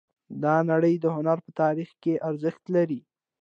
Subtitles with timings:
[0.41, 2.99] د نړۍ د هنر په تاریخ کې ارزښت لري